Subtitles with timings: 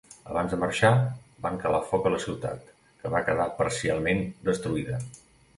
[0.29, 0.89] Abans de marxar,
[1.43, 4.99] van calar foc a la ciutat, que va quedar parcialment destruïda.